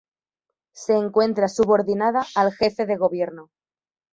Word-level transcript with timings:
Se 0.73 0.95
encuentra 0.95 1.47
subordinada 1.47 2.25
al 2.33 2.51
Jefe 2.53 2.87
de 2.87 2.97
Gobierno. 2.97 3.51